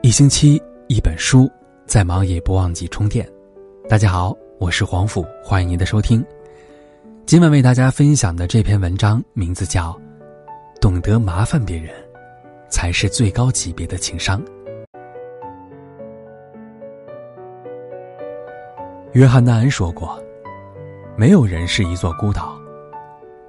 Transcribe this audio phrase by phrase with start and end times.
[0.00, 1.50] 一星期一本书，
[1.84, 3.28] 再忙也不忘记充电。
[3.88, 6.24] 大家好，我是黄甫，欢迎您的收听。
[7.26, 9.92] 今晚为大家分享的这篇文章名字叫
[10.80, 11.92] 《懂得麻烦别人，
[12.70, 14.42] 才是最高级别的情商》。
[19.12, 20.18] 约翰·纳恩说过
[21.18, 22.56] ：“没有人是一座孤岛，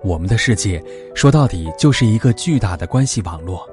[0.01, 0.83] 我们的世界
[1.13, 3.69] 说到底就是一个巨大的关系网络。”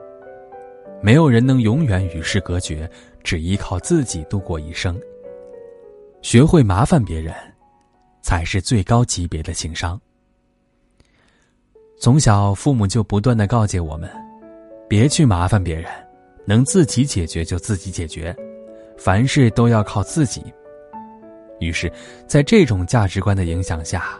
[1.01, 2.87] 没有人能永远与世隔绝，
[3.25, 5.01] 只依靠自己度过一生。
[6.21, 7.35] 学会麻烦别人，
[8.21, 9.99] 才是最高级别的情商。
[11.99, 14.11] 从小，父母就不断的告诫我们，
[14.87, 15.91] 别去麻烦别人，
[16.45, 18.37] 能自己解决就自己解决，
[18.99, 20.43] 凡事都要靠自己。
[21.61, 21.93] 于是，
[22.27, 24.19] 在这种价值观的影响下，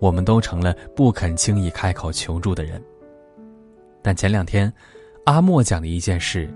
[0.00, 2.82] 我们都成了不肯轻易开口求助的人。
[4.02, 4.72] 但前两天。
[5.24, 6.52] 阿莫讲的一件事，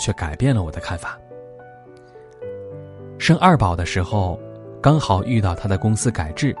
[0.00, 1.20] 却改变了我的看法。
[3.18, 4.40] 生二宝的时候，
[4.80, 6.56] 刚好遇到他的公司改制，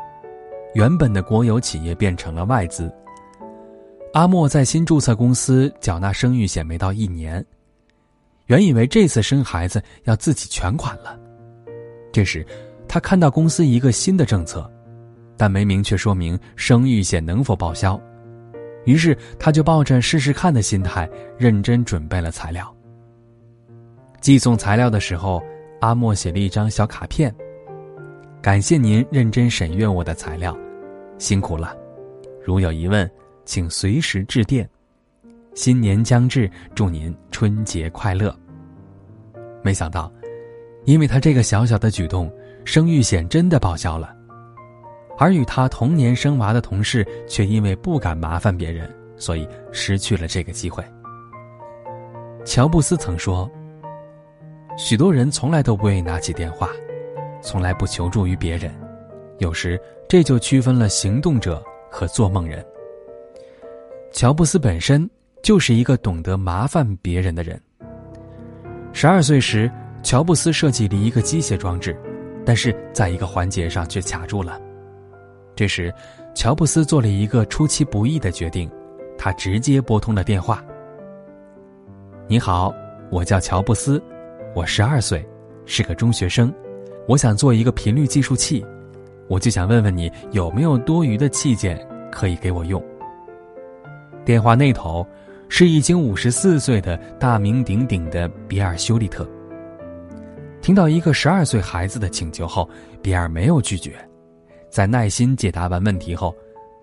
[0.74, 2.92] 原本的国有企业变成了外资。
[4.12, 7.42] 阿莫在新注册公司缴纳生育险没到一年，
[8.48, 11.18] 原以为这次生孩子要自己全款了。
[12.12, 12.46] 这时，
[12.96, 14.66] 他看到公司一个新的政策，
[15.36, 18.00] 但没明确说明生育险能否报销。
[18.86, 22.74] 于是，他就抱着试试看的心态，认真准备了材料。
[24.22, 25.42] 寄送材料的时候，
[25.82, 27.30] 阿莫写了一张小卡片
[28.40, 30.56] ：“感谢您认真审阅我的材料，
[31.18, 31.76] 辛苦了。
[32.42, 33.06] 如有疑问，
[33.44, 34.66] 请随时致电。
[35.54, 38.34] 新年将至，祝您春节快乐。”
[39.62, 40.10] 没想到，
[40.86, 42.32] 因为他这个小小的举动，
[42.66, 44.12] 生育险真的报销了。
[45.16, 50.84] 而与他同年生娃的同事，却因为不敢麻烦别人，所以失去了这个机会。
[52.44, 53.48] 乔布斯曾说
[54.76, 56.68] ：“许多人从来都不愿意拿起电话，
[57.40, 58.74] 从来不求助于别人，
[59.38, 62.66] 有时这就区分了行动者和做梦人。”
[64.12, 65.08] 乔布斯本身
[65.40, 67.58] 就是一个懂得麻烦别人的人。
[68.92, 69.70] 十二岁时，
[70.02, 71.98] 乔布斯设计了一个机械装置，
[72.46, 74.58] 但是在一个环节上却卡住了。
[75.56, 75.92] 这时，
[76.32, 78.70] 乔布斯做了一个出其不意的决定，
[79.18, 80.64] 他直接拨通了电话。
[82.28, 82.72] “你好，
[83.10, 84.00] 我叫乔布斯，
[84.54, 85.26] 我十二岁，
[85.64, 86.54] 是个中学生，
[87.08, 88.64] 我想做一个频率计数器，
[89.28, 91.76] 我就想问问你有没有多余的器件
[92.12, 92.80] 可以给我用。”
[94.24, 95.04] 电话那头
[95.48, 99.28] 是已经五十四岁的大名鼎鼎的比尔·休利特。
[100.66, 102.68] 听到一个十二岁孩子的请求后，
[103.00, 103.96] 比尔没有拒绝。
[104.68, 106.34] 在耐心解答完问题后，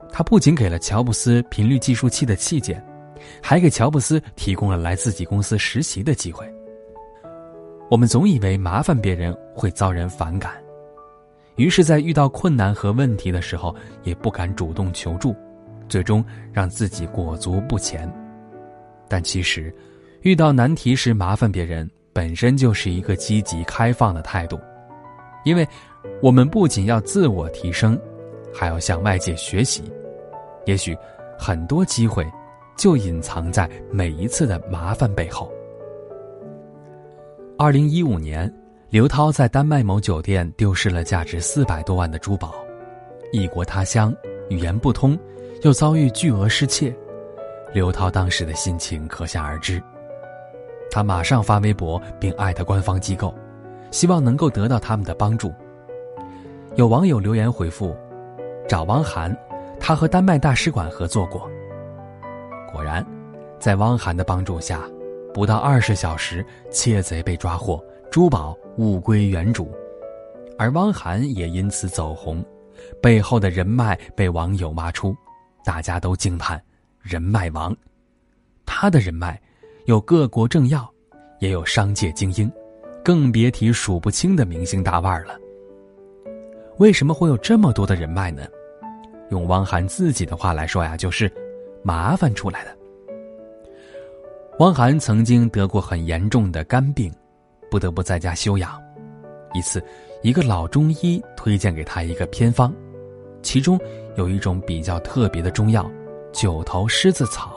[0.09, 2.81] 他不仅给了乔布斯频率计数器的器件，
[3.41, 6.49] 还给乔布斯提供了来自己公司实习的机会。
[7.91, 10.53] 我们总以为麻烦别人会遭人反感，
[11.57, 15.35] 于是，在遇到困难和问题的时候，也不敢主动求助，
[15.89, 16.23] 最终
[16.53, 18.09] 让自己裹足不前。
[19.09, 19.75] 但其实，
[20.21, 24.59] 遇到难题时麻烦别人，本身就是一个积极开放的态度，
[25.43, 25.67] 因为。
[26.21, 27.97] 我们不仅要自我提升，
[28.53, 29.83] 还要向外界学习。
[30.65, 30.97] 也许，
[31.39, 32.29] 很多机会
[32.77, 35.49] 就隐藏在每一次的麻烦背后。
[37.57, 38.53] 二零一五年，
[38.89, 42.53] 刘涛在丹麦某酒店丢失了价值四百多万的珠宝，
[43.31, 44.13] 异国他乡，
[44.49, 45.17] 语言不通，
[45.61, 46.93] 又遭遇巨额失窃，
[47.73, 49.81] 刘涛当时的心情可想而知。
[50.93, 53.33] 他马上发微博并艾特官方机构，
[53.89, 55.51] 希望能够得到他们的帮助。
[56.75, 57.97] 有网友留言回复
[58.69, 59.35] ：“找汪涵，
[59.79, 61.49] 他和丹麦大使馆合作过。”
[62.71, 63.03] 果然，
[63.57, 64.81] 在汪涵的帮助下，
[65.33, 69.71] 不到二十小时，窃贼被抓获，珠宝物归原主，
[70.59, 72.45] 而汪涵也因此走红，
[73.01, 75.15] 背后的人脉被网友挖出，
[75.65, 76.61] 大家都惊叹
[77.01, 77.75] ：“人脉王！”
[78.63, 79.41] 他的人脉，
[79.85, 80.87] 有各国政要，
[81.43, 82.49] 也有商界精英，
[83.03, 85.37] 更别提数不清的明星大腕了。
[86.77, 88.43] 为什么会有这么多的人脉呢？
[89.29, 91.29] 用汪涵自己的话来说呀，就是
[91.83, 92.73] 麻烦出来的。
[94.59, 97.13] 汪涵曾经得过很严重的肝病，
[97.69, 98.81] 不得不在家休养。
[99.53, 99.83] 一次，
[100.21, 102.73] 一个老中医推荐给他一个偏方，
[103.41, 103.77] 其中
[104.15, 105.91] 有一种比较特别的中药——
[106.31, 107.52] 九头狮子草。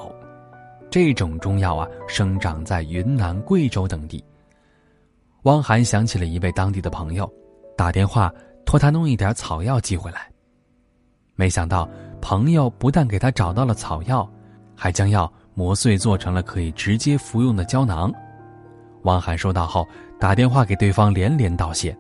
[0.97, 4.25] 这种中药啊，生长在云南、贵州等地。
[5.43, 7.31] 汪涵想起了一位当地的朋友，
[7.77, 8.33] 打电话。
[8.65, 10.27] 托他弄一点草药寄回来。
[11.35, 11.87] 没想到
[12.19, 14.27] 朋友不但给他找到了草药，
[14.75, 18.11] 还将药磨碎做成了可以直接服用的胶囊。
[19.03, 19.87] 汪涵收到后，
[20.19, 21.95] 打电话给对方连连道谢，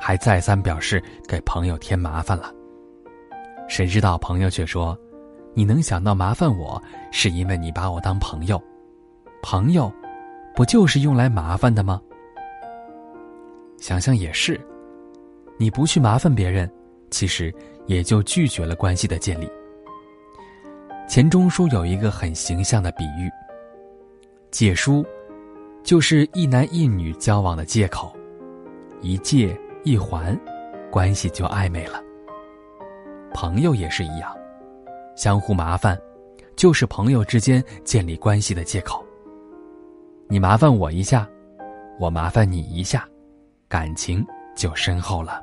[0.00, 2.54] 还再三表示给朋友添麻烦了。
[3.66, 4.96] 谁知道朋友却说
[5.58, 8.62] ：“你能想到麻烦我，是因为你把我当朋友。
[9.42, 9.92] 朋友，
[10.54, 12.00] 不就是用来麻烦的吗？”
[13.76, 14.60] 想想也是，
[15.56, 16.70] 你不去麻烦别人，
[17.10, 17.52] 其实。
[17.88, 19.50] 也就拒绝了关系的建立。
[21.08, 23.30] 钱钟书有一个很形象的比喻：
[24.50, 25.02] 借书，
[25.82, 28.14] 就是一男一女交往的借口，
[29.00, 30.38] 一借一还，
[30.90, 31.98] 关系就暧昧了。
[33.32, 34.36] 朋友也是一样，
[35.18, 35.98] 相互麻烦，
[36.54, 39.04] 就是朋友之间建立关系的借口。
[40.28, 41.28] 你麻烦我一下，
[41.98, 43.04] 我麻烦你一下，
[43.66, 44.24] 感情
[44.54, 45.42] 就深厚了。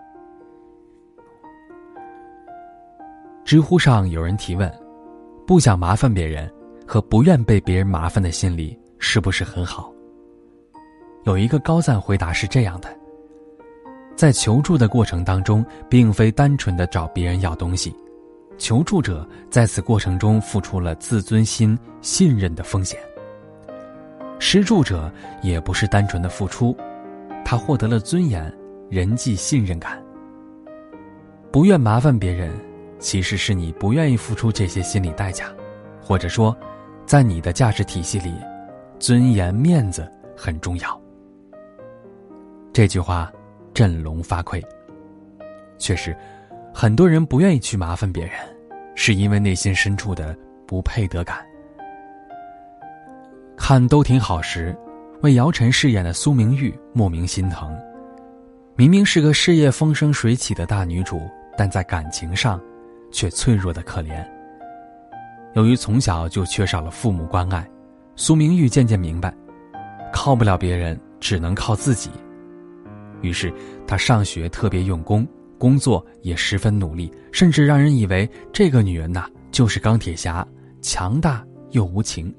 [3.43, 4.73] 知乎上有人提问
[5.45, 6.49] ：“不想麻烦别人
[6.87, 9.91] 和不愿被别人麻烦的心理是不是很好？”
[11.25, 12.87] 有一个高赞回答是这样的：
[14.15, 17.93] 在求助的过程当中，并非单纯的找别人要东西，
[18.57, 22.99] 求助者在此过程中付出了自尊心、信任的风险；
[24.39, 25.11] 施助者
[25.41, 26.75] 也不是单纯的付出，
[27.43, 28.53] 他获得了尊严、
[28.89, 30.01] 人际信任感。
[31.51, 32.51] 不愿麻烦别人。
[32.97, 35.53] 其实是你不愿意付出这些心理代价，
[36.01, 36.55] 或者说，
[37.05, 38.33] 在你的价值体系里，
[38.97, 40.99] 尊严、面子很重要。
[42.71, 43.31] 这句话
[43.73, 44.63] 振聋发聩。
[45.77, 46.15] 确实，
[46.77, 48.33] 很多人不愿意去麻烦别人，
[48.95, 50.37] 是因为内心深处的
[50.67, 51.37] 不配得感。
[53.55, 54.75] 看都挺好时，
[55.21, 57.73] 为姚晨饰演的苏明玉莫名心疼。
[58.75, 61.21] 明明是个事业风生水起的大女主，
[61.57, 62.59] 但在感情上。
[63.11, 64.27] 却脆弱的可怜。
[65.53, 67.65] 由于从小就缺少了父母关爱，
[68.17, 69.33] 苏明玉渐渐明白，
[70.11, 72.09] 靠不了别人，只能靠自己。
[73.21, 73.53] 于是，
[73.87, 75.25] 她上学特别用功，
[75.57, 80.45] 工作也十分努力，甚至让人以为这个女人呐就是钢铁侠，
[80.81, 82.33] 强大又无情。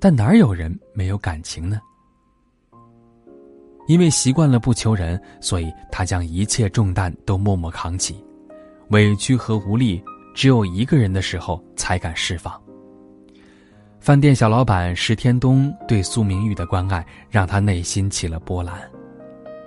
[0.00, 1.80] 但哪有人没有感情呢？
[3.88, 8.22] 因为习惯了不求人，所以她将一切重担都默默扛起。
[8.90, 10.02] 委屈和无力，
[10.34, 12.52] 只有一个人的时候才敢释放。
[13.98, 18.78] 饭店小老板石天东对苏明玉的关爱，让他内心起了波澜。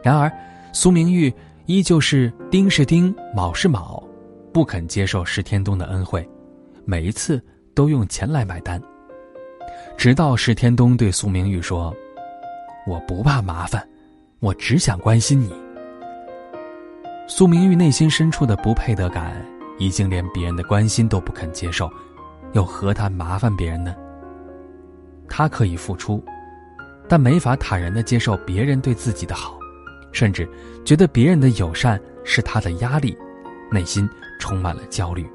[0.02, 0.32] 然而，
[0.74, 1.34] 苏明玉
[1.66, 4.02] 依旧是丁是丁，卯是卯，
[4.54, 6.28] 不肯接受石天东的恩惠，
[6.86, 7.42] 每一次
[7.74, 8.82] 都用钱来买单。
[9.98, 11.94] 直到石天东对苏明玉说
[12.88, 13.86] ：“我不怕麻烦，
[14.40, 15.54] 我只想关心你。”
[17.28, 19.46] 苏明玉内心深处的不配得感，
[19.78, 21.92] 已经连别人的关心都不肯接受，
[22.54, 23.94] 又何谈麻烦别人呢？
[25.28, 26.24] 他可以付出，
[27.08, 29.58] 但没法坦然的接受别人对自己的好，
[30.12, 30.48] 甚至
[30.86, 33.18] 觉得别人的友善是他的压力，
[33.72, 34.10] 内心
[34.40, 35.30] 充满了焦虑。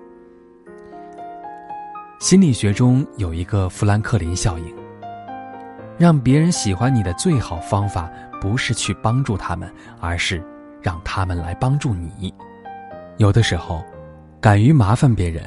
[2.19, 4.75] 心理学中有一个富兰克林效应，
[5.99, 10.43] 让别人喜欢你的最好方法，不是去帮助他们，而是。
[10.83, 12.33] 让他们来帮助你。
[13.17, 13.85] 有的时候，
[14.41, 15.43] 敢于麻烦别人，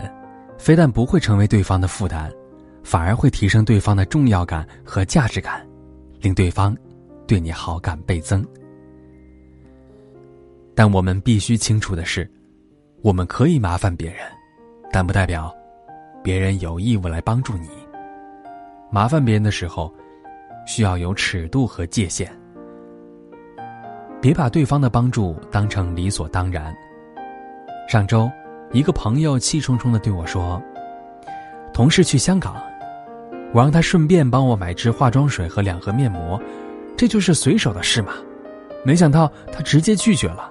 [0.57, 2.30] 非但不会成为对方的负担，
[2.83, 5.65] 反而会提升对方的重要感和价值感，
[6.19, 6.75] 令对方
[7.25, 8.45] 对你好感倍增。
[10.80, 12.26] 但我们必须清楚的是，
[13.02, 14.19] 我们可以麻烦别人，
[14.94, 15.54] 但不代表
[16.24, 17.68] 别人有义务来帮助你。
[18.90, 19.94] 麻烦别人的时候，
[20.66, 22.31] 需要有尺度和界限。
[24.21, 26.74] 别把对方的帮助当成理所当然。
[27.90, 28.31] 上周，
[28.71, 30.64] 一个朋友气冲冲的对我说
[31.76, 32.56] ：“同事去香港，
[33.54, 36.42] 我让他顺便帮我买支化妆水和两盒面膜，
[36.95, 38.14] 这就是随手的事嘛。”
[38.86, 40.48] 没想到他直接拒绝了。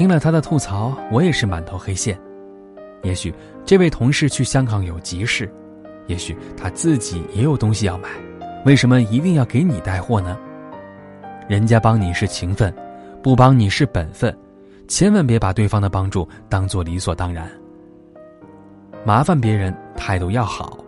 [0.00, 2.18] 听了他的吐槽，我也是满头黑线。
[3.02, 3.30] 也许
[3.66, 5.46] 这位同事去香港有急事，
[6.06, 8.08] 也许他自己也有东西要买，
[8.64, 10.38] 为什么一定要给你带货呢？
[11.46, 12.74] 人家帮你是情分，
[13.22, 14.34] 不帮你是本分，
[14.88, 17.46] 千万别把对方的帮助当做理所当然。
[19.04, 20.78] 麻烦别人态度要好。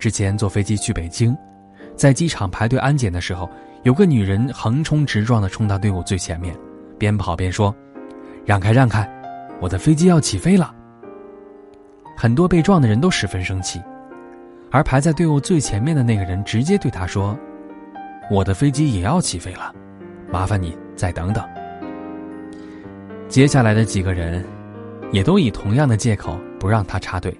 [0.00, 1.32] 之前坐飞机去北京，
[1.94, 3.48] 在机场排队安检的时候，
[3.84, 6.52] 有个女人横冲直撞的冲到队伍最前面，
[6.98, 7.72] 边跑边说
[8.46, 9.06] ：“让开让开，
[9.60, 10.74] 我的飞机要起飞了。”
[12.16, 13.82] 很多被撞的人都十分生气，
[14.70, 17.38] 而排在队伍最前面的那个人直接对他说。
[18.30, 19.72] 我的飞机也要起飞了，
[20.32, 21.44] 麻烦你再等等。
[23.28, 24.44] 接下来的几个人
[25.12, 27.36] 也都以同样的借口不让他插队。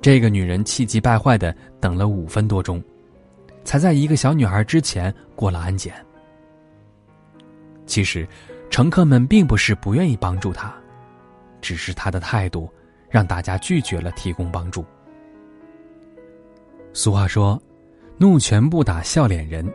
[0.00, 2.82] 这个女人气急败坏的等了五分多钟，
[3.64, 5.94] 才在一个小女孩之前过了安检。
[7.86, 8.26] 其实，
[8.70, 10.72] 乘客们并不是不愿意帮助他，
[11.60, 12.72] 只是他的态度
[13.10, 14.84] 让大家拒绝了提供帮助。
[16.92, 17.60] 俗话说
[18.16, 19.70] ：“怒拳不打笑脸人。”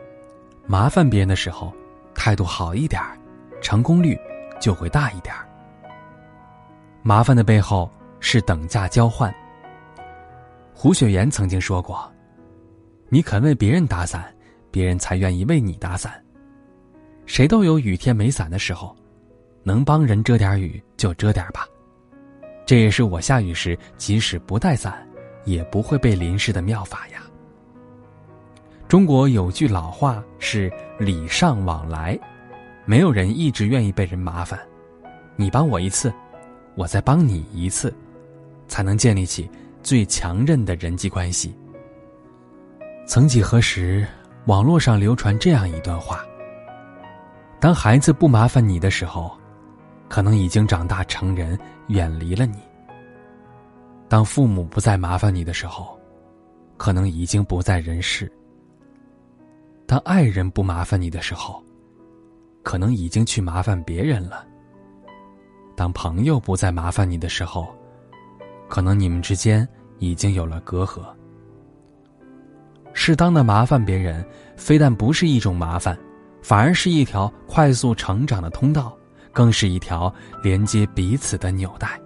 [0.66, 1.72] 麻烦别人的时候，
[2.14, 3.00] 态度好一点
[3.60, 4.18] 成功率
[4.60, 5.32] 就会大一点
[7.02, 7.88] 麻烦的背后
[8.18, 9.32] 是等价交换。
[10.74, 12.12] 胡雪岩曾经说过
[13.08, 14.34] ：“你肯为别人打伞，
[14.70, 16.20] 别人才愿意为你打伞。
[17.26, 18.96] 谁都有雨天没伞的时候，
[19.62, 21.66] 能帮人遮点雨就遮点吧。
[22.64, 25.06] 这也是我下雨时即使不带伞，
[25.44, 27.22] 也不会被淋湿的妙法呀。”
[28.88, 32.18] 中国有句老话是“礼尚往来”，
[32.86, 34.58] 没有人一直愿意被人麻烦，
[35.34, 36.14] 你帮我一次，
[36.76, 37.92] 我再帮你一次，
[38.68, 39.50] 才能建立起
[39.82, 41.52] 最强韧的人际关系。
[43.08, 44.06] 曾几何时，
[44.46, 46.24] 网络上流传这样一段话：
[47.66, 49.36] 当孩子不麻烦你的时候，
[50.08, 51.58] 可能已经长大成人，
[51.88, 52.60] 远离了你；
[54.08, 55.98] 当父母不再麻烦你的时候，
[56.76, 58.30] 可能已经不在人世。
[59.84, 61.60] 当爱人不麻烦你的时候，
[62.62, 64.46] 可能已经去麻烦别人了。
[65.74, 67.66] 当朋友不再麻烦你的时候，
[68.68, 69.68] 可能你们之间
[69.98, 71.00] 已经有了隔阂。
[72.92, 74.24] 适当的麻烦别人，
[74.56, 75.98] 非但不是一种麻烦，
[76.46, 78.96] 反而是一条快速成长的通道，
[79.32, 82.00] 更是一条连接彼此的纽带。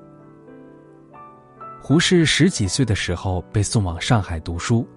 [1.83, 4.89] 胡适十几岁的时候被送往上海读书。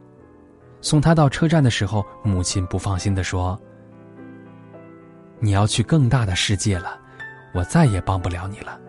[0.80, 3.60] 送他到车站的时候，母亲不放心的说
[5.42, 6.98] ：“你要去更大的世界了，
[7.54, 8.80] 我再也帮不了你了。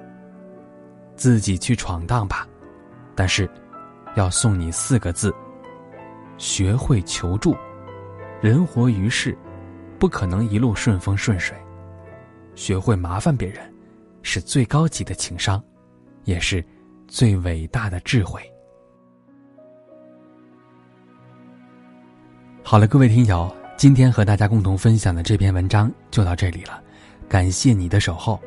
[1.17, 2.47] 自己去闯荡吧，
[3.17, 3.51] 但是，
[4.15, 5.35] 要送你四个字：
[6.39, 7.57] 学会求助。
[8.41, 9.37] 人活于世，
[10.05, 11.57] 不可能一路顺风顺水，
[12.55, 13.75] 学会麻烦别人，
[14.23, 15.65] 是最高级的情商，
[16.25, 16.63] 也是
[17.09, 18.43] 最伟大的智慧。”
[22.63, 26.83] 好了，各位听友，今天和大家共同分享的这篇文章就到这里了，
[27.27, 28.39] 感谢你的守候。